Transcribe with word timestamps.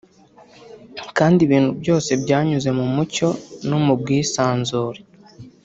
kandi 1.17 1.39
ibintu 1.47 1.71
byose 1.81 2.09
byanyuze 2.23 2.69
mu 2.79 2.85
mucyo 2.95 3.27
no 3.69 3.77
mu 3.85 3.93
bwisanzure 3.99 4.99